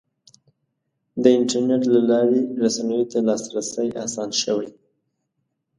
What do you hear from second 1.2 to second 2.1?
د انټرنیټ له